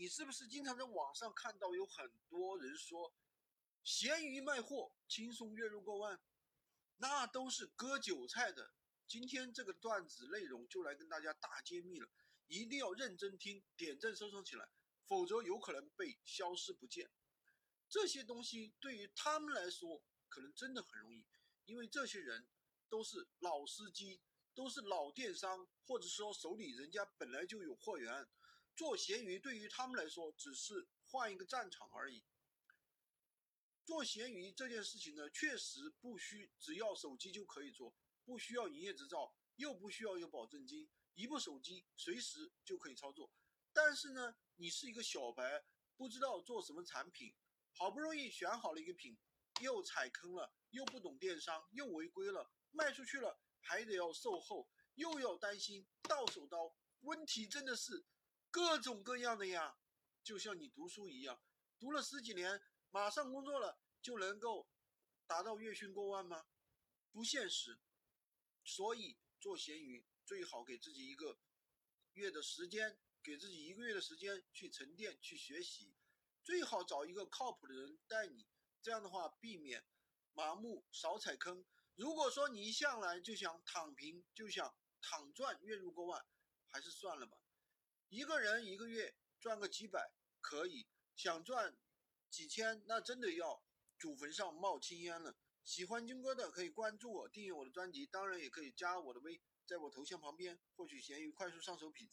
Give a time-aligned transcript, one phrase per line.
[0.00, 3.14] 你是不是经常在网上看到有很多人说，
[3.82, 6.18] 闲鱼卖货轻松月入过万？
[6.96, 8.72] 那都是割韭菜的。
[9.06, 12.08] 今天这个段子内容就来跟大家大揭秘了，
[12.46, 14.70] 一定要认真听，点赞收藏起来，
[15.04, 17.10] 否则有可能被消失不见。
[17.86, 21.26] 这些东西对于他们来说，可能真的很容易，
[21.66, 22.48] 因为这些人
[22.88, 24.22] 都是老司机，
[24.54, 28.26] 都是老电商，或者说手里人家本来就有货源。
[28.80, 32.24] 做闲鱼对于他们来说，只是换一个战场而已。
[33.84, 43.30] 做闲鱼这件事情呢，确实不需只要手机就可以做，不需要营业执照，又不需要有保证金，一部手机随时就可以操作。
[43.74, 45.62] 但是呢，你是一个小白，
[45.98, 47.36] 不知道做什么产品，
[47.72, 49.18] 好不容易选好了一个品，
[49.60, 58.06] 又踩坑了，又不懂电商，又违规了，卖出去了还得要售后，又要担心到手刀，问题真的是
[58.50, 59.78] 各种各样的呀。
[60.22, 61.42] 就像你读书一样，
[61.78, 62.60] 读了十几年。
[62.92, 64.68] 马上工作了就能够
[65.24, 66.46] 达到月薪过万吗？
[67.12, 67.80] 不现实。
[68.64, 71.38] 所以做闲鱼最好给自己一个
[72.14, 75.94] 月的时间，给自己一个月的时间去沉淀、去学习。
[76.42, 78.48] 最好找一个靠谱的人带你，
[78.82, 79.86] 这样的话避免
[80.32, 81.64] 麻木、少踩坑。
[81.94, 86.26] 如果说你一向来就想躺平，就想躺赚月入过万，
[86.66, 87.38] 还是算了吧。
[88.10, 91.76] 一个人一个月赚个几百可以，想赚。
[92.28, 93.60] 几千，那真的要
[93.98, 95.36] 祖坟上冒青烟了。
[95.64, 102.08] 喜欢军哥的可以关注我，订阅我的专辑，当然也可以加我的微，在我头像旁边获取闲鱼快速上手品。